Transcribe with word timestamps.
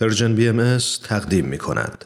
پرژن 0.00 0.34
بی 0.34 0.48
ام 0.48 0.78
تقدیم 1.04 1.44
می 1.44 1.58
کند. 1.58 2.04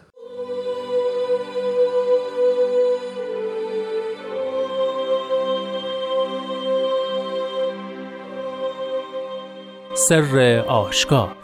سر 9.95 10.65
آشکار 10.69 11.37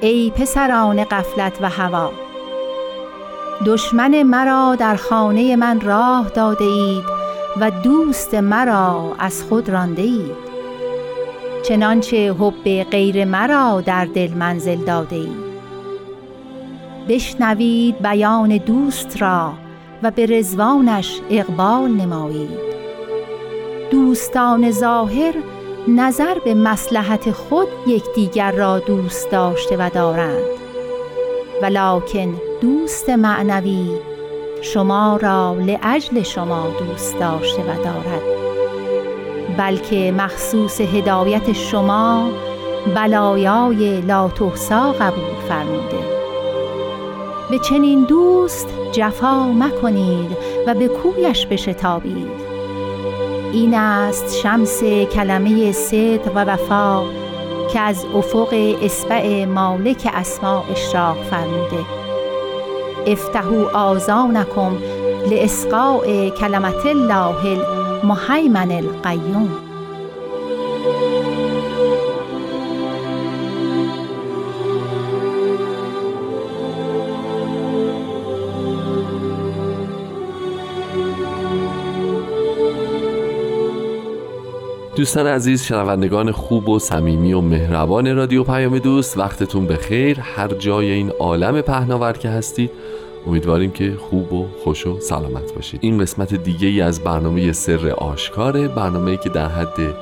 ای 0.00 0.30
پسران 0.30 1.04
قفلت 1.04 1.58
و 1.60 1.68
هوا 1.68 2.25
دشمن 3.66 4.22
مرا 4.22 4.76
در 4.78 4.96
خانه 4.96 5.56
من 5.56 5.80
راه 5.80 6.28
داده 6.34 6.64
اید 6.64 7.04
و 7.60 7.70
دوست 7.70 8.34
مرا 8.34 9.12
از 9.18 9.42
خود 9.42 9.68
رانده 9.68 10.02
اید. 10.02 10.46
چنانچه 11.62 12.34
حب 12.40 12.82
غیر 12.90 13.24
مرا 13.24 13.80
در 13.80 14.04
دل 14.04 14.34
منزل 14.34 14.76
داده 14.76 15.16
اید. 15.16 15.46
بشنوید 17.08 17.98
بیان 18.02 18.56
دوست 18.56 19.22
را 19.22 19.52
و 20.02 20.10
به 20.10 20.26
رزوانش 20.26 21.20
اقبال 21.30 21.90
نمایید. 21.90 22.66
دوستان 23.90 24.70
ظاهر 24.70 25.34
نظر 25.88 26.38
به 26.44 26.54
مسلحت 26.54 27.30
خود 27.30 27.68
یکدیگر 27.86 28.52
را 28.52 28.78
دوست 28.78 29.30
داشته 29.30 29.76
و 29.76 29.90
دارند. 29.94 30.44
ولکن 31.62 32.45
دوست 32.60 33.10
معنوی. 33.10 33.90
شما 34.62 35.16
را 35.16 35.54
لعجل 35.54 36.22
شما 36.22 36.66
دوست 36.78 37.18
داشته 37.18 37.62
و 37.62 37.84
دارد. 37.84 38.22
بلکه 39.58 40.12
مخصوص 40.12 40.80
هدایت 40.80 41.52
شما 41.52 42.30
بلایای 42.94 44.00
لاتحسا 44.00 44.92
قبول 44.92 45.34
فرموده. 45.48 46.06
به 47.50 47.58
چنین 47.58 48.04
دوست 48.04 48.68
جفا 48.92 49.52
مکنید 49.52 50.36
و 50.66 50.74
به 50.74 50.88
کویش 50.88 51.46
بشتابید. 51.46 52.46
این 53.52 53.74
است 53.74 54.36
شمس 54.36 54.84
کلمه 54.84 55.72
صدق 55.72 56.32
و 56.34 56.44
وفا 56.44 57.02
که 57.72 57.80
از 57.80 58.04
افق 58.14 58.76
اسبع 58.82 59.44
مالک 59.44 60.10
اسما 60.14 60.64
اشراق 60.72 61.16
فرموده. 61.30 61.95
افتحوا 63.06 63.70
آذانکم 63.92 64.78
لاسقاء 65.30 66.28
کلمت 66.28 66.86
الله 66.86 67.58
المهیمن 68.02 68.72
القیوم. 68.72 69.65
دوستان 84.96 85.26
عزیز 85.26 85.62
شنوندگان 85.62 86.32
خوب 86.32 86.68
و 86.68 86.78
صمیمی 86.78 87.32
و 87.32 87.40
مهربان 87.40 88.16
رادیو 88.16 88.44
پیام 88.44 88.78
دوست 88.78 89.18
وقتتون 89.18 89.66
بخیر. 89.66 90.20
هر 90.20 90.48
جای 90.48 90.90
این 90.90 91.10
عالم 91.10 91.60
پهناور 91.60 92.12
که 92.12 92.28
هستید 92.28 92.70
امیدواریم 93.26 93.70
که 93.70 93.96
خوب 93.98 94.32
و 94.32 94.46
خوش 94.64 94.86
و 94.86 95.00
سلامت 95.00 95.54
باشید. 95.54 95.80
این 95.82 95.98
قسمت 95.98 96.34
دیگه 96.34 96.68
ای 96.68 96.80
از 96.80 97.00
برنامه 97.00 97.52
سر 97.52 97.88
آشکاره 97.88 98.68
برنامه 98.68 99.16
که 99.16 99.28
در 99.28 99.48
حد 99.48 99.94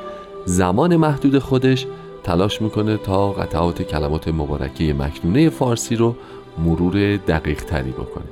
زمان 0.44 0.96
محدود 0.96 1.38
خودش 1.38 1.86
تلاش 2.24 2.62
می‌کنه 2.62 2.96
تا 2.96 3.32
قطعات 3.32 3.82
کلمات 3.82 4.28
مبارکه 4.28 4.94
مکنونه 4.94 5.48
فارسی 5.48 5.96
رو 5.96 6.16
مرور 6.58 7.16
دقیق 7.16 7.64
تری 7.64 7.90
بکنه. 7.90 8.24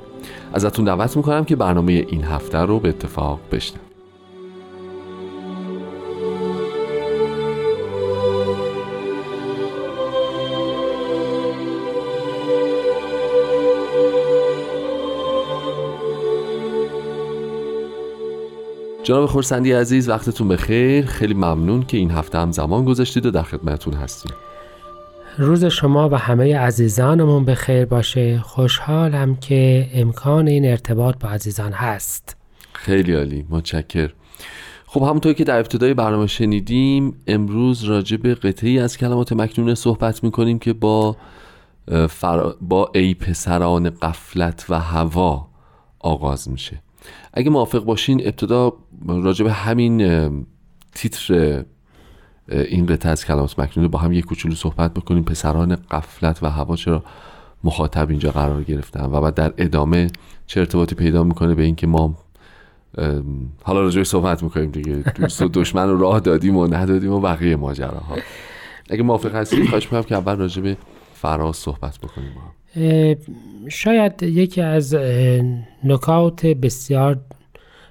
ازتون 0.53 0.85
دعوت 0.85 1.17
می‌کنم 1.17 1.45
که 1.45 1.55
برنامه 1.55 1.91
این 1.91 2.23
هفته 2.23 2.57
رو 2.57 2.79
به 2.79 2.89
اتفاق 2.89 3.39
بشنوید. 3.51 3.82
جناب 19.03 19.25
خورسندی 19.25 19.71
عزیز 19.71 20.09
وقتتون 20.09 20.47
بخیر. 20.47 21.05
خیلی 21.05 21.33
ممنون 21.33 21.83
که 21.83 21.97
این 21.97 22.11
هفته 22.11 22.39
هم 22.39 22.51
زمان 22.51 22.85
گذاشتید 22.85 23.25
و 23.25 23.31
در 23.31 23.43
خدمتتون 23.43 23.93
هستیم. 23.93 24.31
روز 25.37 25.65
شما 25.65 26.09
و 26.09 26.15
همه 26.15 26.57
عزیزانمون 26.57 27.45
به 27.45 27.55
خیر 27.55 27.85
باشه. 27.85 28.39
خوشحالم 28.39 29.35
که 29.35 29.89
امکان 29.93 30.47
این 30.47 30.65
ارتباط 30.65 31.15
با 31.19 31.29
عزیزان 31.29 31.71
هست. 31.71 32.37
خیلی 32.73 33.13
عالی 33.13 33.45
متشکر 33.49 34.09
خب 34.85 35.01
همونطور 35.01 35.33
که 35.33 35.43
در 35.43 35.59
ابتدای 35.59 35.93
برنامه 35.93 36.27
شنیدیم 36.27 37.15
امروز 37.27 37.83
راجع 37.83 38.17
به 38.17 38.35
قطعی 38.35 38.79
از 38.79 38.97
کلمات 38.97 39.33
مکنون 39.33 39.75
صحبت 39.75 40.23
می‌کنیم 40.23 40.59
که 40.59 40.73
با 40.73 41.15
با 42.61 42.91
ای 42.95 43.13
پسران 43.13 43.89
قفلت 43.89 44.65
و 44.69 44.79
هوا 44.79 45.47
آغاز 45.99 46.49
میشه. 46.49 46.81
اگه 47.33 47.49
موافق 47.49 47.83
باشین 47.83 48.21
ابتدا 48.25 48.73
راجع 49.07 49.45
به 49.45 49.51
همین 49.51 50.45
تیتر 50.95 51.63
این 52.49 52.85
قطعه 52.85 53.11
از 53.11 53.25
کلمات 53.25 53.59
مکنون 53.59 53.87
با 53.87 53.99
هم 53.99 54.11
یک 54.11 54.25
کوچولو 54.25 54.55
صحبت 54.55 54.93
بکنیم. 54.93 55.23
پسران 55.23 55.75
قفلت 55.75 56.43
و 56.43 56.49
هوا 56.49 56.75
چرا 56.75 57.03
مخاطب 57.63 58.09
اینجا 58.09 58.31
قرار 58.31 58.63
گرفتن 58.63 59.05
و 59.05 59.21
بعد 59.21 59.33
در 59.33 59.53
ادامه 59.57 60.07
چه 60.47 60.59
ارتباطی 60.59 60.95
پیدا 60.95 61.23
می‌کنه 61.23 61.55
به 61.55 61.63
اینکه 61.63 61.87
ما 61.87 62.17
حالا 63.63 63.81
راجع 63.81 64.03
صحبت 64.03 64.43
می‌کنیم 64.43 64.71
دیگه. 64.71 64.93
دوست 64.95 65.41
و 65.41 65.47
دشمن 65.53 65.89
رو 65.89 65.97
راه 65.97 66.19
دادیم 66.19 66.57
و 66.57 66.67
ندادیم 66.67 67.11
و 67.11 67.19
بقیه 67.19 67.55
ماجراها. 67.55 68.17
اگه 68.89 69.03
موافق 69.03 69.35
هستید 69.35 69.69
خواهش 69.69 69.85
می‌کنم 69.85 70.03
که 70.03 70.15
اول 70.15 70.35
راجع 70.35 70.61
به 70.61 70.77
فراز 71.13 71.55
صحبت 71.55 71.97
بکنیم 71.97 72.31
شاید 73.69 74.23
یکی 74.23 74.61
از 74.61 74.95
نکات 75.83 76.45
بسیار 76.45 77.17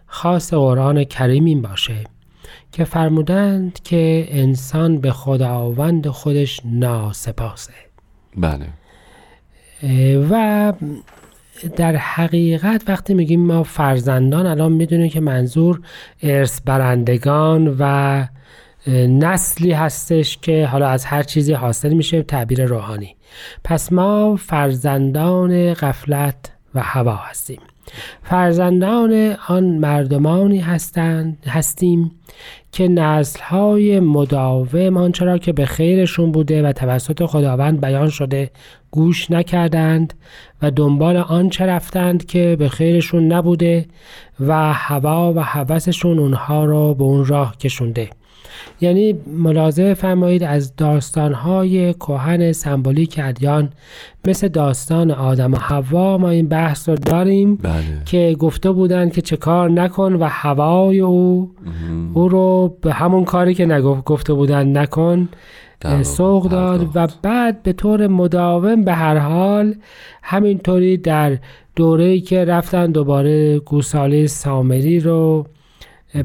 خاص 0.07 0.55
قرآن 0.55 1.05
کریم 1.05 1.45
این 1.45 1.63
باشه 1.63 1.95
که 2.73 2.85
فرمودند 2.85 3.79
که 3.85 4.27
انسان 4.29 5.01
به 5.01 5.11
خداوند 5.13 6.09
خودش 6.09 6.61
ناسپاسه. 6.65 7.73
بله. 8.37 8.67
و 10.31 10.73
در 11.77 11.97
حقیقت 11.97 12.83
وقتی 12.89 13.15
میگیم 13.15 13.41
ما 13.41 13.63
فرزندان 13.63 14.47
الان 14.47 14.73
می‌دونیم 14.73 15.09
که 15.09 15.21
منظور 15.21 15.81
ارث 16.23 16.61
برندگان 16.61 17.77
و 17.79 18.25
نسلی 18.89 19.73
هستش 19.73 20.39
که 20.39 20.67
حالا 20.67 20.89
از 20.89 21.05
هر 21.05 21.23
چیزی 21.23 21.53
حاصل 21.53 21.93
میشه 21.95 22.23
تعبیر 22.23 22.65
روحانی. 22.65 23.17
پس 23.65 23.93
ما 23.93 24.37
فرزندان 24.37 25.75
غفلت 25.75 26.53
و 26.75 26.81
هوا 26.83 27.17
هستیم. 27.17 27.61
فرزندان 28.23 29.37
آن 29.49 29.65
مردمانی 29.65 30.61
هستند 30.61 31.39
هستیم 31.47 32.11
که 32.73 32.89
نسلهای 32.89 34.01
مداوم 34.01 34.97
آنچه 34.97 35.25
را 35.25 35.39
که 35.39 35.53
به 35.53 35.67
خیرشون 35.67 36.33
بوده 36.33 36.63
و 36.63 36.73
توسط 36.73 37.25
خداوند 37.27 37.81
بیان 37.81 38.09
شده 38.09 38.51
گوش 38.91 39.31
نکردند 39.31 40.15
و 40.63 40.71
دنبال 40.71 41.17
آنچه 41.17 41.67
رفتند 41.67 42.27
که 42.27 42.57
به 42.59 42.69
خیرشون 42.69 43.33
نبوده 43.33 43.87
و 44.41 44.73
هوا 44.73 45.33
و 45.33 45.41
هوسشون 45.41 46.19
اونها 46.19 46.65
را 46.65 46.95
به 46.95 47.05
اون 47.05 47.27
راه 47.27 47.57
کشونده. 47.57 48.11
یعنی 48.81 49.15
ملاحظه 49.27 49.95
فرمایید 49.95 50.43
از 50.43 50.77
داستانهای 50.77 51.95
کهن 51.95 52.53
سمبولیک 52.53 53.21
ادیان 53.23 53.71
مثل 54.27 54.49
داستان 54.49 55.11
آدم 55.11 55.55
و 55.55 55.57
حوا 55.57 56.19
ما 56.19 56.31
این 56.31 56.49
بحث 56.49 56.89
رو 56.89 56.95
داریم 56.95 57.55
بله. 57.55 57.83
که 58.07 58.37
گفته 58.39 58.71
بودند 58.71 59.13
که 59.13 59.21
چه 59.21 59.37
کار 59.37 59.71
نکن 59.71 60.13
و 60.15 60.25
هوای 60.25 61.01
او 61.01 61.51
او 62.15 62.29
رو 62.29 62.77
به 62.81 62.93
همون 62.93 63.25
کاری 63.25 63.55
که 63.55 63.67
نگفت 63.67 64.05
گفته 64.05 64.33
بودن 64.33 64.79
نکن 64.79 65.29
سوق 66.03 66.49
داد 66.49 66.89
و 66.95 67.09
بعد 67.23 67.63
به 67.63 67.73
طور 67.73 68.07
مداوم 68.07 68.85
به 68.85 68.93
هر 68.93 69.19
حال 69.19 69.75
همینطوری 70.23 70.97
در 70.97 71.39
دوره‌ای 71.77 72.21
که 72.21 72.45
رفتن 72.45 72.93
دوباره 72.93 73.59
گوساله 73.59 74.27
سامری 74.27 75.01
رو 75.01 75.47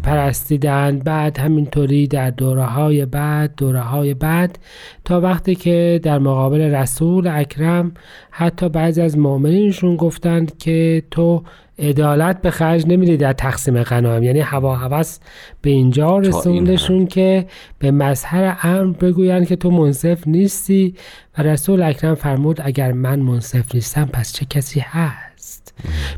پرستیدن 0.04 1.00
بعد 1.00 1.38
همینطوری 1.38 2.08
در 2.08 2.30
دوره 2.30 2.64
های 2.64 3.06
بعد 3.06 3.56
دوره 3.58 3.80
های 3.80 4.14
بعد 4.14 4.60
تا 5.06 5.22
وقتی 5.22 5.56
که 5.56 6.00
در 6.04 6.20
مقابل 6.20 6.62
رسول 6.62 7.28
اکرم 7.28 7.94
حتی 8.32 8.70
بعضی 8.70 9.02
از 9.02 9.18
مؤمنینشون 9.18 9.96
گفتند 9.96 10.58
که 10.58 11.04
تو 11.12 11.44
عدالت 11.80 12.42
به 12.42 12.52
خرج 12.52 12.88
نمیدی 12.88 13.18
در 13.18 13.34
تقسیم 13.34 13.84
غنایم. 13.84 14.24
یعنی 14.24 14.40
هوا 14.40 14.76
هوس 14.76 15.20
به 15.62 15.70
اینجا 15.70 16.18
رسوندشون 16.18 17.08
که 17.08 17.46
به 17.80 17.92
مظهر 17.92 18.58
امر 18.64 18.94
بگویند 18.98 19.48
که 19.48 19.56
تو 19.56 19.72
منصف 19.72 20.28
نیستی. 20.28 20.96
و 21.38 21.42
رسول 21.44 21.82
اکرم 21.82 22.16
فرمود 22.16 22.62
اگر 22.64 22.92
من 22.92 23.20
منصف 23.20 23.76
نیستم 23.76 24.06
پس 24.06 24.34
چه 24.34 24.46
کسی 24.46 24.80
هست؟ 24.80 25.27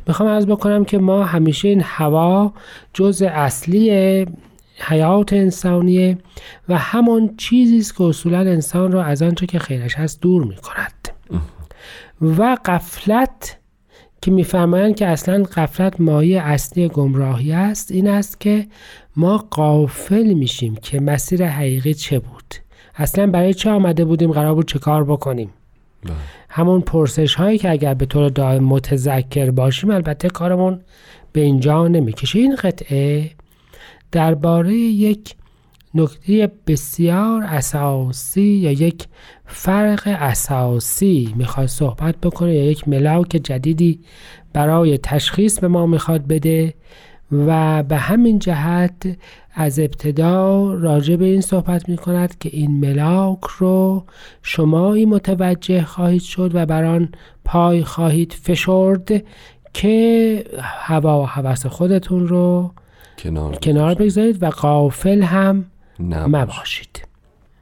می‌خوام 0.07 0.29
از 0.29 0.47
بکنم 0.47 0.85
که 0.85 0.97
ما 0.97 1.23
همیشه 1.23 1.67
این 1.67 1.81
هوا 1.81 2.53
جز 2.93 3.21
اصلی 3.21 4.25
حیات 4.79 5.33
انسانیه 5.33 6.17
و 6.69 6.77
همون 6.77 7.35
چیزی 7.37 7.77
است 7.77 7.95
که 7.95 8.03
اصولا 8.03 8.39
انسان 8.39 8.91
را 8.91 9.03
از 9.03 9.21
آنچه 9.21 9.45
که 9.45 9.59
خیرش 9.59 9.95
هست 9.95 10.21
دور 10.21 10.43
می‌کند. 10.43 11.09
و 12.21 12.57
قفلت 12.65 13.57
که 14.21 14.31
میفرمایند 14.31 14.95
که 14.95 15.07
اصلا 15.07 15.43
قفلت 15.43 16.01
مایه 16.01 16.41
اصلی 16.41 16.87
گمراهی 16.87 17.51
است 17.51 17.91
این 17.91 18.07
است 18.07 18.39
که 18.39 18.67
ما 19.15 19.37
قافل 19.37 20.33
میشیم 20.33 20.75
که 20.75 20.99
مسیر 20.99 21.45
حقیقی 21.45 21.93
چه 21.93 22.19
بود. 22.19 22.55
اصلا 22.95 23.27
برای 23.27 23.53
چه 23.53 23.69
آمده 23.69 24.05
بودیم؟ 24.05 24.31
قرار 24.31 24.55
بود 24.55 24.67
چه 24.67 24.79
کار 24.79 25.03
بکنیم؟ 25.03 25.49
بله. 26.03 26.13
همون 26.49 26.81
پرسش 26.81 27.35
هایی 27.35 27.57
که 27.57 27.69
اگر 27.69 27.93
به 27.93 28.05
طور 28.05 28.29
دائم 28.29 28.63
متذکر 28.63 29.51
باشیم 29.51 29.89
البته 29.89 30.27
کارمون 30.27 30.81
به 31.33 31.41
اینجا 31.41 31.87
نمی‌کشه. 31.87 32.39
این 32.39 32.55
قطعه 32.55 33.31
درباره 34.11 34.73
یک 34.73 35.35
نکته 35.95 36.51
بسیار 36.67 37.43
اساسی 37.43 38.41
یا 38.41 38.71
یک 38.71 39.05
فرق 39.45 40.01
اساسی 40.05 41.33
می‌خواد 41.35 41.67
صحبت 41.67 42.17
بکنه 42.17 42.55
یا 42.55 42.71
یک 42.71 42.87
ملاک 42.87 43.29
جدیدی 43.29 43.99
برای 44.53 44.97
تشخیص 44.97 45.59
به 45.59 45.67
ما 45.67 45.85
می‌خواد 45.85 46.27
بده. 46.27 46.73
و 47.31 47.83
به 47.83 47.97
همین 47.97 48.39
جهت 48.39 49.17
از 49.53 49.79
ابتدا 49.79 50.73
راجع 50.73 51.15
به 51.15 51.25
این 51.25 51.41
صحبت 51.41 51.89
می 51.89 51.97
کند 51.97 52.37
که 52.37 52.49
این 52.53 52.79
ملاک 52.79 53.43
رو 53.57 54.03
شمایی 54.43 55.05
متوجه 55.05 55.83
خواهید 55.83 56.21
شد 56.21 56.51
و 56.53 56.65
بران 56.65 57.09
پای 57.45 57.83
خواهید 57.83 58.33
فشرد 58.41 59.23
که 59.73 60.43
هوا 60.61 61.21
و 61.21 61.25
حوث 61.25 61.65
خودتون 61.65 62.27
رو 62.27 62.71
کنار, 63.17 63.55
کنار 63.55 63.95
بگذارید. 63.95 64.43
و 64.43 64.49
قافل 64.49 65.21
هم 65.21 65.65
مباشید. 65.99 67.07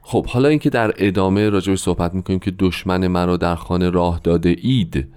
خب 0.02 0.26
حالا 0.26 0.48
اینکه 0.48 0.70
در 0.70 0.92
ادامه 0.96 1.48
راجع 1.48 1.74
صحبت 1.74 2.14
می‌کنیم 2.14 2.38
که 2.38 2.50
دشمن 2.58 3.06
مرا 3.06 3.36
در 3.36 3.54
خانه 3.54 3.90
راه 3.90 4.20
داده 4.24 4.56
اید 4.58 5.08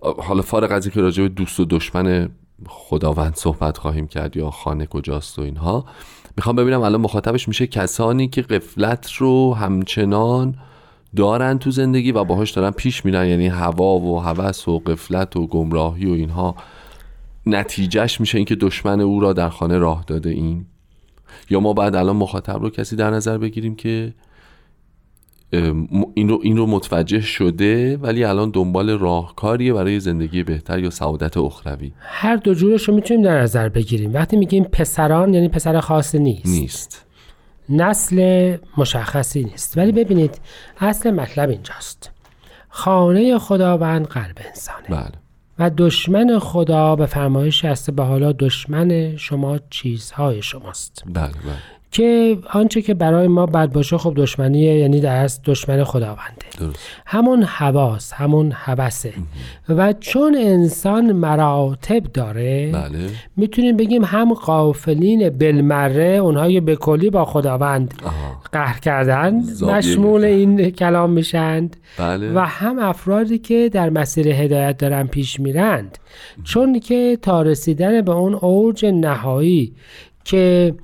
حالا 0.00 0.42
فارغ 0.42 0.72
از 0.72 0.86
اینکه 0.86 1.00
راجع 1.00 1.28
دوست 1.28 1.60
و 1.60 1.64
دشمن 1.64 2.28
خداوند 2.68 3.34
صحبت 3.34 3.78
خواهیم 3.78 4.06
کرد 4.06 4.36
یا 4.36 4.50
خانه 4.50 4.86
کجاست 4.86 5.38
و 5.38 5.42
اینها. 5.42 5.84
می‌خوام 6.36 6.56
ببینم 6.56 6.80
الان 6.82 7.00
مخاطبش 7.00 7.48
میشه 7.48 7.66
کسانی 7.66 8.28
که 8.28 8.42
قفلت 8.42 9.12
رو 9.12 9.54
همچنان 9.54 10.54
دارن 11.16 11.58
تو 11.58 11.70
زندگی 11.70 12.12
و 12.12 12.24
باهاش 12.24 12.50
دارن 12.50 12.70
پیش 12.70 13.04
میرن 13.04 13.26
یعنی 13.26 13.48
هوا 13.48 13.98
و 13.98 14.20
هوس 14.20 14.68
و 14.68 14.78
قفلت 14.78 15.36
و 15.36 15.46
گمراهی 15.46 16.06
و 16.06 16.12
اینها. 16.12 16.54
نتیجهش 17.46 18.20
میشه 18.20 18.38
اینکه 18.38 18.54
دشمن 18.54 19.00
او 19.00 19.20
را 19.20 19.32
در 19.32 19.48
خانه 19.48 19.78
راه 19.78 20.04
داده 20.06 20.30
این. 20.30 20.66
یا 21.50 21.60
ما 21.60 21.72
بعد 21.72 21.94
الان 21.94 22.16
مخاطب 22.16 22.62
رو 22.62 22.70
کسی 22.70 22.96
در 22.96 23.10
نظر 23.10 23.38
بگیریم 23.38 23.76
که 23.76 24.14
این 25.52 26.28
رو, 26.28 26.40
این 26.42 26.56
رو 26.56 26.66
متوجه 26.66 27.20
شده 27.20 27.96
ولی 27.96 28.24
الان 28.24 28.50
دنبال 28.50 28.90
راهکاریه 28.90 29.72
برای 29.72 30.00
زندگی 30.00 30.42
بهتر 30.42 30.78
یا 30.78 30.90
سعادت 30.90 31.36
اخروی. 31.36 31.92
هر 31.98 32.36
دو 32.36 32.54
جورش 32.54 32.88
رو 32.88 32.94
می‌تونیم 32.94 33.22
در 33.22 33.40
نظر 33.40 33.68
بگیریم. 33.68 34.14
وقتی 34.14 34.36
میگیم 34.36 34.64
پسران 34.64 35.34
یعنی 35.34 35.48
پسر 35.48 35.80
خاص 35.80 36.14
نیست. 36.14 36.46
نیست. 36.46 37.06
نسل 37.68 38.56
مشخصی 38.76 39.44
نیست. 39.44 39.78
ولی 39.78 39.92
ببینید 39.92 40.40
اصل 40.80 41.10
مطلب 41.10 41.50
اینجاست. 41.50 42.10
خانه 42.68 43.38
خداوند 43.38 44.06
قلب 44.06 44.38
انسانه. 44.48 44.88
بله. 44.88 45.12
و 45.58 45.70
دشمن 45.78 46.38
خدا 46.38 46.96
به 46.96 47.06
فرمایش 47.06 47.64
هسته 47.64 47.92
به 47.92 48.02
حالا 48.02 48.32
دشمن 48.32 49.16
شما 49.16 49.58
چیزهای 49.70 50.42
شماست. 50.42 51.02
بله 51.06 51.26
بله. 51.26 51.79
که 51.90 52.38
آنچه 52.52 52.82
که 52.82 52.94
برای 52.94 53.28
ما 53.28 53.46
بد 53.46 53.72
باشه 53.72 53.98
خب 53.98 54.12
دشمنیه 54.16 54.74
یعنی 54.74 55.00
در 55.00 55.16
از 55.16 55.40
دشمن 55.44 55.84
خداونده. 55.84 56.46
درست. 56.58 56.78
همون 57.06 57.42
حواس 57.42 58.12
همون 58.12 58.52
حوسه 58.52 59.12
و 59.68 59.92
چون 59.92 60.36
انسان 60.40 61.12
مراتب 61.12 62.02
داره 62.02 62.72
بله. 62.72 62.98
می‌تونیم 63.36 63.76
بگیم 63.76 64.04
هم 64.04 64.34
قافلین 64.34 65.30
بلمره 65.30 66.04
اونهایی 66.04 66.60
به 66.60 66.76
کلی 66.76 67.10
با 67.10 67.24
خداوند 67.24 67.94
قهر 68.52 68.78
کردن 68.78 69.42
مشمول 69.62 70.24
این 70.24 70.70
کلام 70.70 71.10
میشند 71.10 71.76
بله. 71.98 72.32
و 72.34 72.38
هم 72.38 72.78
افرادی 72.78 73.38
که 73.38 73.68
در 73.72 73.90
مسیر 73.90 74.28
هدایت 74.28 74.78
دارن 74.78 75.06
پیش 75.06 75.40
میرند. 75.40 75.98
چون 76.44 76.80
که 76.80 77.18
تا 77.22 77.42
رسیدن 77.42 78.00
به 78.00 78.12
اون 78.12 78.34
اوج 78.34 78.86
نهایی 78.86 79.74
که 80.24 80.74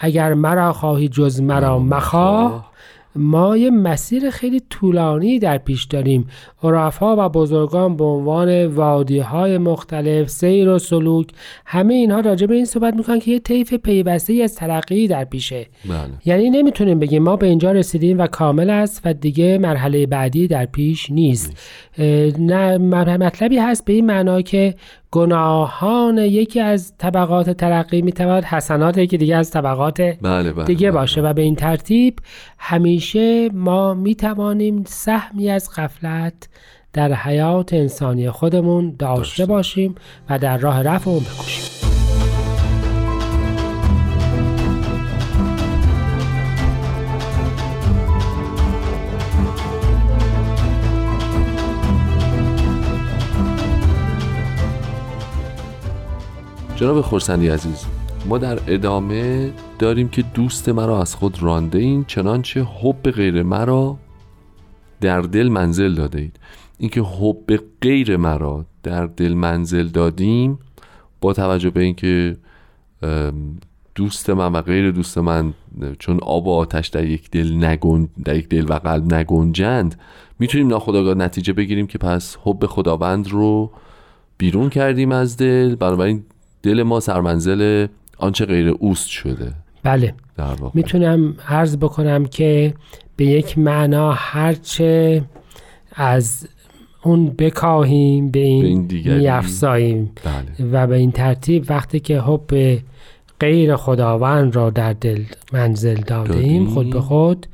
اگر 0.00 0.34
مرا 0.34 0.72
خواهی 0.72 1.08
جز 1.08 1.40
مرا 1.40 1.78
مخواه 1.78 2.68
ما 3.16 3.56
یه 3.56 3.70
مسیر 3.70 4.30
خیلی 4.30 4.62
طولانی 4.70 5.38
در 5.38 5.58
پیش 5.58 5.84
داریم. 5.84 6.28
عرفا 6.62 7.26
و 7.26 7.28
بزرگان 7.28 7.96
به 7.96 8.04
عنوان 8.04 8.66
وادی 8.66 9.18
های 9.18 9.58
مختلف 9.58 10.28
سیر 10.28 10.68
و 10.68 10.78
سلوک 10.78 11.28
همه 11.66 11.94
اینها 11.94 12.20
راجع 12.20 12.46
به 12.46 12.54
این 12.54 12.64
صحبت 12.64 12.94
می‌کنن 12.94 13.18
که 13.18 13.30
یه 13.30 13.38
طیف 13.38 13.74
پیوسته 13.74 14.40
از 14.44 14.54
ترقی 14.54 15.08
در 15.08 15.24
پیشه. 15.24 15.66
بله. 15.84 15.98
یعنی 16.24 16.50
نمی‌تونیم 16.50 16.98
بگیم 16.98 17.22
ما 17.22 17.36
به 17.36 17.46
اینجا 17.46 17.72
رسیدیم 17.72 18.18
و 18.18 18.26
کامل 18.26 18.70
است 18.70 19.02
و 19.04 19.14
دیگه 19.14 19.58
مرحله 19.58 20.06
بعدی 20.06 20.46
در 20.46 20.66
پیش 20.66 21.10
نیست. 21.10 21.56
نه 22.38 22.78
مطلبی 22.78 23.58
هست 23.58 23.84
به 23.84 23.92
این 23.92 24.06
معنا 24.06 24.42
که 24.42 24.74
گناهان 25.10 26.18
یکی 26.18 26.60
از 26.60 26.92
طبقات 26.98 27.50
ترقی 27.50 28.02
می‌تواند 28.02 28.44
حسنات 28.44 28.98
یکی 28.98 29.18
دیگه 29.18 29.36
از 29.36 29.50
طبقات 29.50 30.00
بله 30.00 30.52
بله 30.52 30.64
دیگه 30.64 30.90
بله 30.90 31.00
باشه 31.00 31.20
و 31.20 31.32
به 31.32 31.42
این 31.42 31.54
ترتیب 31.54 32.18
همیشه 32.58 33.48
ما 33.48 33.94
می‌توانیم 33.94 34.84
سهمی 34.86 35.50
از 35.50 35.70
غفلت 35.76 36.48
در 36.92 37.12
حیات 37.12 37.72
انسانی 37.72 38.30
خودمون 38.30 38.94
داشته 38.98 39.46
باشیم 39.46 39.94
و 40.30 40.38
در 40.38 40.58
راه 40.58 40.82
رفع 40.82 41.10
اون 41.10 41.20
بکشیم 41.20 41.77
جناب 56.78 57.00
خورسندی 57.00 57.48
عزیز 57.48 57.86
ما 58.26 58.38
در 58.38 58.58
ادامه 58.66 59.52
داریم 59.78 60.08
که 60.08 60.22
دوست 60.22 60.68
مرا 60.68 61.00
از 61.00 61.14
خود 61.14 61.42
رانده 61.42 61.78
این 61.78 62.04
چنانچه 62.04 62.64
حب 62.64 63.10
غیر 63.10 63.42
مرا 63.42 63.96
در 65.00 65.20
دل 65.20 65.48
منزل 65.48 65.94
داده 65.94 66.20
اید 66.20 66.38
اینکه 66.78 67.02
حب 67.02 67.60
غیر 67.82 68.16
مرا 68.16 68.64
در 68.82 69.06
دل 69.06 69.34
منزل 69.34 69.88
دادیم 69.88 70.58
با 71.20 71.32
توجه 71.32 71.70
به 71.70 71.82
اینکه 71.82 72.36
دوست 73.94 74.30
من 74.30 74.52
و 74.52 74.62
غیر 74.62 74.90
دوست 74.90 75.18
من 75.18 75.54
چون 75.98 76.18
آب 76.22 76.46
و 76.46 76.50
آتش 76.50 76.88
در 76.88 77.04
یک 77.04 77.30
دل 77.30 77.64
نگن 77.64 78.08
در 78.24 78.36
یک 78.36 78.48
دل 78.48 78.66
و 78.68 78.72
قلب 78.72 79.14
نگنجند 79.14 80.00
می‌تونیم 80.38 80.68
ناخداگاه 80.68 81.14
نتیجه 81.14 81.52
بگیریم 81.52 81.86
که 81.86 81.98
پس 81.98 82.36
حب 82.44 82.66
خداوند 82.66 83.28
رو 83.28 83.70
بیرون 84.38 84.68
کردیم 84.68 85.12
از 85.12 85.36
دل. 85.36 85.74
بنابراین 85.74 86.24
دل 86.62 86.82
ما 86.82 87.00
سرمنزل 87.00 87.86
آنچه 88.18 88.46
غیر 88.46 88.68
اوست 88.68 89.08
شده. 89.08 89.52
بله. 89.82 90.14
می‌تونم 90.74 91.34
عرض 91.48 91.76
بکنم 91.76 92.24
که 92.26 92.74
به 93.16 93.26
یک 93.26 93.58
معنا 93.58 94.12
هرچه 94.12 95.22
از 95.92 96.48
اون 97.02 97.30
بکاهیم 97.30 98.30
به 98.30 98.40
این, 98.40 98.88
به 98.88 99.18
میافزاییم. 99.18 100.12
بله. 100.24 100.70
و 100.72 100.86
به 100.86 100.96
این 100.96 101.12
ترتیب 101.12 101.64
وقتی 101.68 102.00
که 102.00 102.20
حب 102.20 102.78
غیر 103.40 103.76
خداوند 103.76 104.56
را 104.56 104.70
در 104.70 104.92
دل 104.92 105.24
منزل 105.52 106.00
دادیم 106.00 106.66
خود 106.66 106.90
به 106.90 107.00
خود 107.00 107.46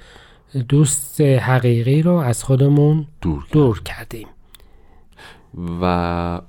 دوست 0.68 1.20
حقیقی 1.20 2.02
رو 2.02 2.12
از 2.12 2.44
خودمون 2.44 3.06
دور, 3.20 3.46
دور 3.52 3.82
کردیم. 3.82 4.28
و 5.82 6.40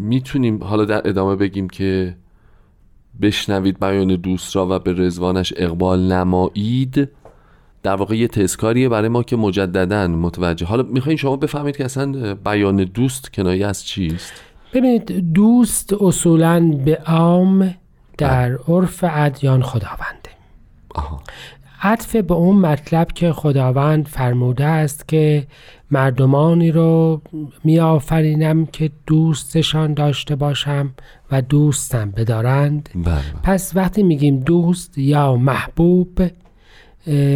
می‌تونیم 0.00 0.64
حالا 0.64 0.84
در 0.84 1.08
ادامه 1.08 1.36
بگیم 1.36 1.68
که 1.68 2.16
بشنوید 3.22 3.80
بیان 3.80 4.08
دوست 4.08 4.56
را 4.56 4.66
و 4.70 4.78
به 4.78 4.92
رزوانش 4.92 5.52
اقبال 5.56 6.12
نمایید. 6.12 7.08
در 7.82 7.94
واقع 7.96 8.16
یه 8.16 8.28
تذکاریه 8.28 8.88
برای 8.88 9.08
ما 9.08 9.22
که 9.22 9.36
مجددا 9.36 10.08
متوجه. 10.08 10.66
حالا 10.66 10.82
می‌خواین 10.82 11.16
شما 11.16 11.36
بفهمید 11.36 11.76
که 11.76 11.84
اصلا 11.84 12.34
بیان 12.34 12.76
دوست 12.76 13.32
کنایه 13.32 13.66
از 13.66 13.86
چیست؟ 13.86 14.32
ببینید 14.74 15.32
دوست 15.32 15.92
اصولا 15.92 16.80
به 16.84 16.98
عام 17.06 17.74
در 18.18 18.58
عرف 18.68 19.04
ادیان 19.08 19.62
خداونده. 19.62 20.30
آها. 20.94 21.22
عطف 21.82 22.16
به 22.16 22.34
اون 22.34 22.56
مطلب 22.56 23.12
که 23.12 23.32
خداوند 23.32 24.08
فرموده 24.08 24.64
است 24.64 25.08
که 25.08 25.46
مردمانی 25.90 26.72
رو 26.72 27.22
می 27.64 27.80
آفرینم 27.80 28.66
که 28.66 28.90
دوستشان 29.06 29.94
داشته 29.94 30.36
باشم 30.36 30.94
و 31.30 31.42
دوستم 31.42 32.10
بدارند. 32.10 32.88
بله. 32.94 33.20
پس 33.42 33.72
وقتی 33.74 34.02
میگیم 34.02 34.40
دوست 34.40 34.98
یا 34.98 35.36
محبوب 35.36 36.22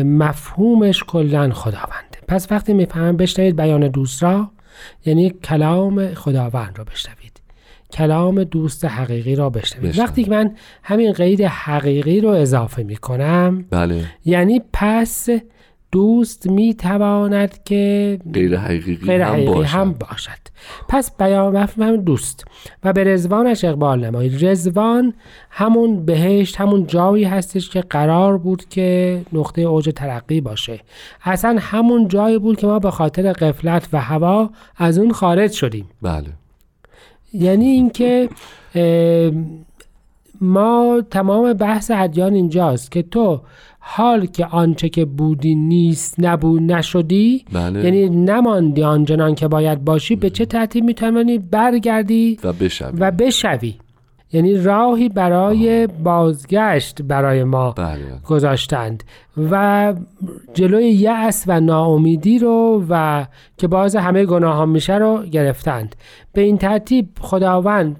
مفهومش 0.04 1.04
کلا 1.04 1.50
خداونده. 1.52 2.18
پس 2.28 2.52
وقتی 2.52 2.72
می‌فهمم 2.72 3.16
بشنوید 3.16 3.56
بیان 3.56 3.88
دوست 3.88 4.22
را 4.22 4.50
یعنی 5.06 5.30
کلام 5.30 6.14
خداوند 6.14 6.78
را 6.78 6.84
بشنوید. 6.84 7.23
کلام 7.94 8.44
دوست 8.44 8.84
حقیقی 8.84 9.34
را 9.34 9.50
بشنوید. 9.50 9.98
وقتی 9.98 10.24
که 10.24 10.30
من 10.30 10.54
همین 10.82 11.12
قید 11.12 11.40
حقیقی 11.40 12.20
رو 12.20 12.28
اضافه 12.28 12.82
می‌کنم 12.82 13.64
بله. 13.70 14.04
یعنی 14.24 14.62
پس 14.72 15.28
دوست 15.92 16.46
می‌تواند 16.50 17.64
که 17.64 18.18
غیر 18.32 18.56
حقیقی 18.56 19.06
غیر 19.06 19.20
هم 19.22 19.32
حقیقی 19.32 19.52
باشد. 19.52 19.74
هم 19.74 19.92
باشد. 19.92 20.30
پس 20.88 21.16
بیان 21.16 21.56
مفهوم 21.56 21.96
دوست. 21.96 22.44
و 22.84 22.92
به 22.92 23.04
رزوانش 23.04 23.64
اقبال 23.64 24.04
نمایید. 24.04 24.44
رزوان 24.44 25.14
همون 25.50 26.04
بهشت 26.04 26.60
همون 26.60 26.86
جایی 26.86 27.24
هستش 27.24 27.70
که 27.70 27.80
قرار 27.80 28.38
بود 28.38 28.68
که 28.68 29.20
نقطه 29.32 29.60
اوج 29.62 29.90
ترقی 29.96 30.40
باشه. 30.40 30.80
اصلا 31.24 31.56
همون 31.60 32.08
جایی 32.08 32.38
بود 32.38 32.58
که 32.58 32.66
ما 32.66 32.78
به 32.78 32.90
خاطر 32.90 33.32
قفلت 33.32 33.88
و 33.92 34.00
هوا 34.00 34.50
از 34.76 34.98
اون 34.98 35.12
خارج 35.12 35.52
شدیم. 35.52 35.86
بله. 36.02 36.28
یعنی 37.34 37.66
اینکه 37.66 38.28
ما 40.40 41.02
تمام 41.10 41.52
بحث 41.52 41.90
ادیان 41.94 42.34
اینجاست 42.34 42.92
که 42.92 43.02
تو 43.02 43.40
حال 43.78 44.26
که 44.26 44.46
آنچه 44.46 44.88
که 44.88 45.04
بودی 45.04 45.54
نیست 45.54 46.14
نبود 46.18 46.62
نشدی 46.62 47.44
بله. 47.52 47.84
یعنی 47.84 48.08
نماندی 48.08 48.82
آنچنان 48.82 49.34
که 49.34 49.48
باید 49.48 49.84
باشی 49.84 50.16
به 50.16 50.30
چه 50.30 50.46
ترتیب 50.46 50.84
می‌توانی 50.84 51.38
برگردی 51.38 52.38
و 52.44 52.52
بشوید 52.52 52.94
و 52.98 53.10
بشوی. 53.10 53.74
یعنی 54.34 54.56
راهی 54.56 55.08
برای 55.08 55.86
بازگشت 55.86 57.02
برای 57.02 57.44
ما 57.44 57.70
بله. 57.70 57.98
گذاشتند. 58.26 59.04
و 59.50 59.94
جلوی 60.54 60.90
یأس 60.90 61.44
و 61.46 61.60
ناامیدی 61.60 62.38
رو 62.38 62.84
و 62.88 63.24
که 63.58 63.68
باعث 63.68 63.96
همه 63.96 64.24
گناه 64.24 64.64
میشه 64.64 64.94
رو 64.94 65.22
گرفتند. 65.22 65.96
به 66.32 66.40
این 66.40 66.58
ترتیب 66.58 67.08
خداوند 67.20 67.96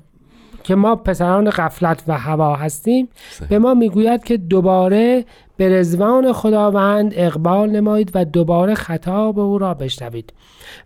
که 0.64 0.74
ما 0.74 0.96
پسران 0.96 1.50
غفلت 1.50 2.04
و 2.08 2.18
هوا 2.18 2.56
هستیم 2.56 3.08
صحیح. 3.30 3.48
به 3.48 3.58
ما 3.58 3.74
می‌گوید 3.74 4.24
که 4.24 4.36
دوباره 4.36 5.24
به 5.56 5.68
رزوان 5.68 6.32
خداوند 6.32 7.12
اقبال 7.16 7.70
نمایید 7.70 8.10
و 8.14 8.24
دوباره 8.24 8.74
خطاب 8.74 9.38
او 9.38 9.58
را 9.58 9.74
بشنوید. 9.74 10.32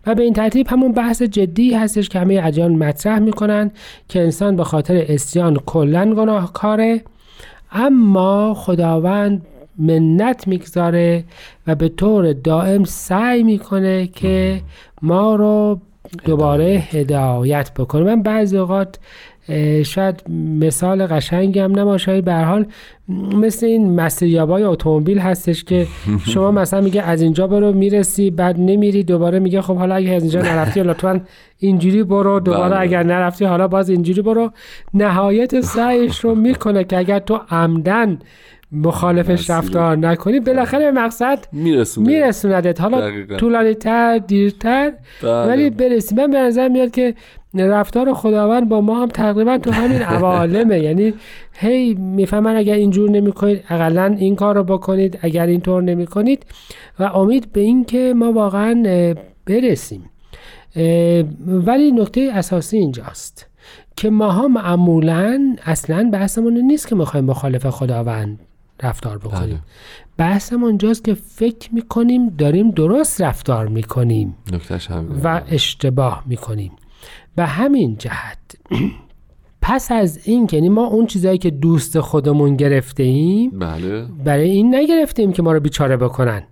و 0.07 0.15
به 0.15 0.23
این 0.23 0.33
ترتیب 0.33 0.67
همون 0.67 0.91
بحث 0.91 1.21
جدی 1.21 1.73
هستش 1.73 2.09
که 2.09 2.19
همه 2.19 2.41
ادیان 2.43 2.75
مطرح 2.75 3.19
می‌کنن 3.19 3.71
که 4.09 4.21
انسان 4.21 4.55
به 4.55 4.63
خاطر 4.63 5.05
اسیان 5.09 5.55
کلا 5.55 6.13
گناهکاره 6.13 7.01
اما 7.71 8.53
خداوند 8.53 9.45
منت 9.77 10.47
می‌گذاره 10.47 11.23
و 11.67 11.75
به 11.75 11.89
طور 11.89 12.33
دائم 12.33 12.83
سعی 12.83 13.43
می‌کنه 13.43 14.07
که 14.07 14.61
ما 15.01 15.35
رو 15.35 15.79
دوباره 16.25 16.83
هدایت 16.91 17.71
بکنه 17.73 18.03
من 18.03 18.23
بعضی 18.23 18.57
اوقات 18.57 18.99
شاید 19.85 20.23
مثال 20.61 21.07
قشنگی 21.07 21.59
هم 21.59 21.79
نباشه 21.79 22.21
به 22.21 22.33
هر 22.33 22.43
حال 22.43 22.65
مثل 23.35 23.65
این 23.65 23.95
مسیریابای 23.95 24.63
اتومبیل 24.63 25.19
هستش 25.19 25.63
که 25.63 25.87
شما 26.33 26.51
مثلا 26.51 26.81
میگه 26.81 27.01
از 27.01 27.21
اینجا 27.21 27.47
برو 27.47 27.73
می‌رسی 27.73 28.31
بعد 28.31 28.59
نمیری 28.59 29.03
دوباره 29.03 29.39
میگه 29.39 29.61
خب 29.61 29.75
حالا 29.75 29.95
اگه 29.95 30.11
از 30.11 30.21
اینجا 30.21 30.41
نرفتی 30.41 30.83
لطفا 30.83 31.21
اینجوری 31.59 32.03
برو 32.03 32.39
دوباره 32.39 32.69
بله. 32.69 32.79
اگر 32.79 33.03
نرفتی 33.03 33.45
حالا 33.45 33.67
باز 33.67 33.89
اینجوری 33.89 34.21
برو 34.21 34.51
نهایت 34.93 35.61
سعیش 35.61 36.19
رو 36.19 36.35
می‌کنه 36.35 36.83
که 36.83 36.97
اگر 36.97 37.19
تو 37.19 37.39
عمدن 37.49 38.19
مخالفش. 38.71 39.49
رفتار 39.49 39.97
نکنی 39.97 40.39
بالاخره 40.39 40.91
به 40.91 41.01
مقصد 41.01 41.39
میرسونه 41.51 42.07
میرسوندت. 42.07 42.81
حالا 42.81 43.09
دقیقاً. 43.09 43.35
طولانی 43.37 43.73
تر 43.73 44.17
دیرتر. 44.17 44.93
بله. 45.23 45.47
ولی 45.47 45.69
برسی. 45.69 46.15
من 46.15 46.31
به 46.31 46.39
نظر 46.39 46.67
میاد 46.67 46.91
که 46.91 47.15
رفتار 47.53 48.13
خداوند 48.13 48.69
با 48.69 48.81
ما 48.81 49.01
هم 49.01 49.07
تقریبا 49.07 49.57
تو 49.57 49.71
همین 49.71 50.01
عوالمه. 50.15 50.79
یعنی 50.79 51.13
هی 51.53 51.93
می‌فهمن 51.93 52.55
اگر 52.55 52.73
اینجور 52.73 53.09
نمی 53.09 53.31
کنید 53.31 53.63
اقلا 53.69 54.15
این 54.19 54.35
کار 54.35 54.55
رو 54.55 54.63
بکنید. 54.63 55.19
اگر 55.21 55.45
اینطور 55.45 55.83
نمی 55.83 56.05
کنید 56.05 56.45
و 56.99 57.03
امید 57.03 57.51
به 57.51 57.61
این 57.61 57.85
که 57.85 58.13
ما 58.17 58.31
واقعا 58.31 58.83
برسیم. 59.45 60.09
ولی 61.47 61.91
نکته 61.91 62.29
اساسی 62.33 62.77
اینجاست 62.77 63.45
که 63.95 64.09
ماها 64.09 64.47
معمولا 64.47 65.55
اصلا 65.65 66.09
بحثمون 66.13 66.57
نیست 66.57 66.87
که 66.87 66.95
می‌خوایم 66.95 67.25
مخالف 67.25 67.65
خداوند 67.65 68.39
رفتار 68.83 69.17
بکنیم. 69.17 69.47
بله. 69.47 69.59
بحثم 70.17 70.63
اونجاست 70.63 71.03
که 71.03 71.13
فکر 71.13 71.73
می‌کنیم 71.73 72.29
داریم 72.29 72.71
درست 72.71 73.21
رفتار 73.21 73.67
می‌کنیم 73.67 74.35
همینه. 74.89 75.21
و 75.23 75.41
اشتباه 75.47 76.23
می‌کنیم. 76.25 76.71
به 77.35 77.45
همین 77.45 77.97
جهت 77.97 78.37
پس 79.61 79.91
از 79.91 80.19
این 80.23 80.47
که 80.47 80.57
یعنی 80.57 80.69
ما 80.69 80.85
اون 80.85 81.05
چیزایی 81.05 81.37
که 81.37 81.49
دوست 81.49 81.99
خودمون 81.99 82.55
گرفته 82.55 83.03
ایم 83.03 83.49
بله. 83.59 84.05
برای 84.25 84.49
این 84.49 84.75
نگرفتیم 84.75 85.33
که 85.33 85.41
ما 85.41 85.51
رو 85.51 85.59
بیچاره 85.59 85.97
بکنن. 85.97 86.43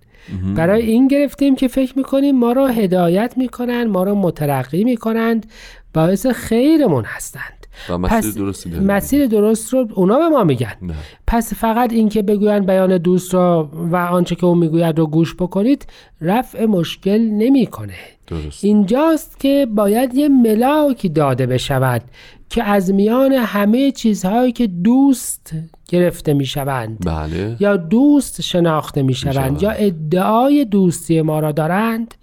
برای 0.54 0.82
این 0.82 1.08
گرفتیم 1.08 1.56
که 1.56 1.68
فکر 1.68 1.98
می‌کنیم 1.98 2.38
ما 2.38 2.52
رو 2.52 2.66
هدایت 2.66 3.34
می‌کنن 3.36 3.84
ما 3.84 4.02
رو 4.02 4.14
مترقی 4.14 4.84
می‌کنند 4.84 5.46
باعث 5.94 6.26
خیرمون 6.26 7.04
هستند 7.04 7.57
و 7.90 7.98
مسیر 7.98 8.18
پس 8.18 8.34
درستی 8.36 8.70
داریم. 8.70 8.86
مسیر 8.86 9.26
درست 9.26 9.72
رو 9.72 9.88
اونا 9.94 10.18
به 10.18 10.28
ما 10.28 10.44
میگن 10.44 10.72
نه. 10.82 10.94
پس 11.26 11.54
فقط 11.54 11.92
این 11.92 12.08
که 12.08 12.22
بگویند 12.22 12.66
بیان 12.66 12.98
دوست 12.98 13.34
را 13.34 13.70
و 13.72 13.96
آنچه 13.96 14.34
که 14.34 14.46
او 14.46 14.54
می‌گوید 14.54 14.98
رو 14.98 15.06
گوش 15.06 15.34
بکنید 15.34 15.86
رفع 16.20 16.64
مشکل 16.64 17.20
نمی‌کنه 17.20 17.94
درست 18.26 18.64
اینجاست 18.64 19.40
که 19.40 19.66
باید 19.74 20.14
یه 20.14 20.28
ملاکی 20.28 21.08
داده 21.08 21.46
بشود 21.46 22.02
که 22.50 22.62
از 22.62 22.92
میان 22.92 23.32
همه 23.32 23.90
چیزهایی 23.90 24.52
که 24.52 24.66
دوست 24.66 25.52
گرفته 25.88 26.34
می‌شوند 26.34 26.98
بله 27.06 27.56
یا 27.60 27.76
دوست 27.76 28.40
شناخته 28.40 29.02
می‌شوند 29.02 29.34
می‌شوند. 29.36 29.62
یا 29.62 29.70
ادعای 29.70 30.64
دوستی 30.64 31.22
ما 31.22 31.40
را 31.40 31.52
دارند 31.52 32.14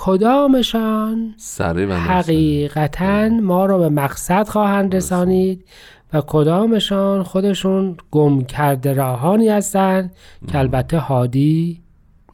کدامشان. 0.00 1.34
حقیقتا 1.90 3.28
ما 3.28 3.66
رو 3.66 3.78
به 3.78 3.88
مقصد 3.88 4.48
خواهند 4.48 4.94
رسانید 4.94 5.64
و 6.12 6.22
کدامشان 6.26 7.22
خودشون 7.22 7.96
گم 8.10 8.44
کرده 8.44 8.92
راهانی 8.92 9.48
هستند 9.48 10.12
که 10.48 10.58
البته 10.58 10.98
هادی 10.98 11.82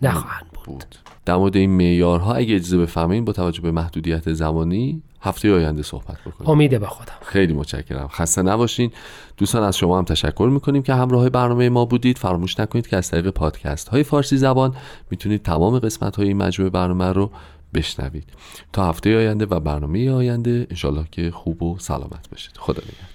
نخواهند 0.02 0.47
بود. 0.64 0.85
در 1.25 1.37
مورد 1.37 1.56
این 1.56 1.71
معیارها 1.71 2.35
اگه 2.35 2.54
اجازه 2.54 2.78
بفهمین 2.78 3.25
با 3.25 3.33
توجه 3.33 3.62
به 3.62 3.71
محدودیت 3.71 4.33
زمانی 4.33 5.02
هفته 5.21 5.54
آینده 5.54 5.83
صحبت 5.83 6.16
بکنیم. 6.26 6.50
امید 6.50 6.80
به 6.80 6.87
خدا. 6.87 7.12
خیلی 7.23 7.52
متشکرم. 7.52 8.09
خسته 8.09 8.42
نباشین. 8.42 8.90
دوستان 9.37 9.62
از 9.62 9.76
شما 9.76 9.99
هم 9.99 10.04
تشکر 10.04 10.49
می‌کنیم 10.52 10.83
که 10.83 10.94
همراه 10.94 11.28
برنامه 11.28 11.68
ما 11.68 11.85
بودید. 11.85 12.18
فراموش 12.18 12.61
نکنید 12.61 12.87
که 12.87 12.97
از 12.97 13.11
طریق 13.11 13.30
پادکست 13.30 13.88
های 13.88 14.02
فارسی 14.02 14.37
زبان 14.37 14.75
می‌تونید 15.11 15.42
تمام 15.42 15.78
قسمت 15.78 16.16
های 16.16 16.28
این 16.28 16.37
مجموعه 16.37 16.71
برنامه 16.71 17.12
رو 17.12 17.30
بشنوید. 17.74 18.24
تا 18.72 18.88
هفته 18.88 19.16
آینده 19.16 19.46
و 19.46 19.60
برنامه 19.60 20.10
آینده 20.10 20.66
انشالله 20.70 21.06
که 21.12 21.30
خوب 21.30 21.62
و 21.62 21.78
سلامت 21.78 22.30
باشید. 22.30 22.56
خدا 22.56 22.82
نگهدار. 22.82 23.13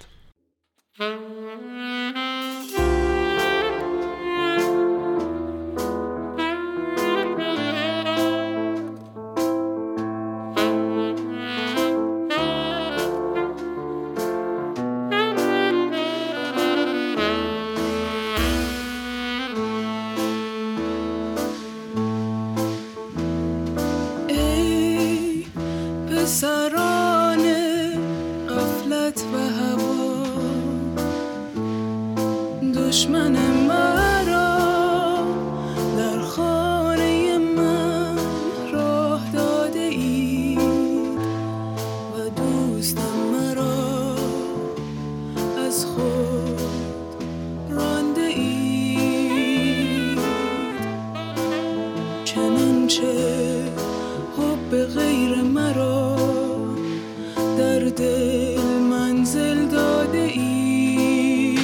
دل 57.88 58.60
منزل 58.90 59.66
داده 59.68 60.18
ای؟ 60.18 61.56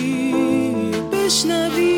بشنوی 1.13 1.96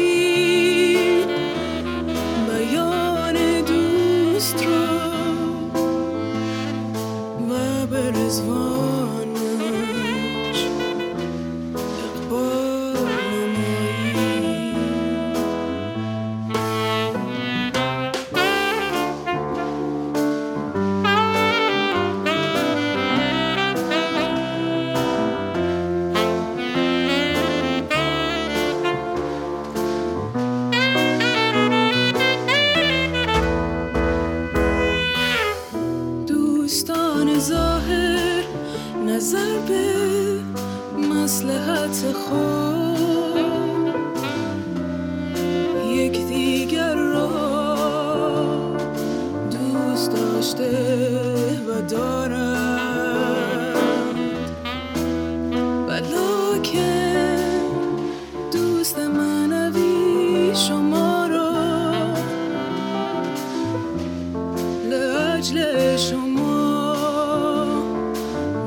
اجل 65.39 65.97
شما 65.97 66.95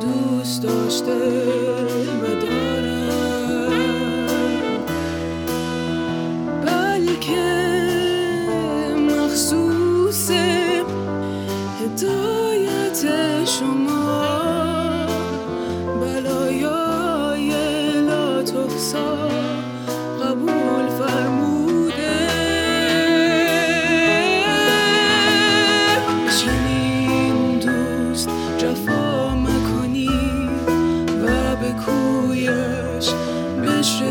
دوست 0.02 0.64
داشته 0.64 1.81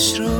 مالک 0.00 0.20
اسما 0.20 0.39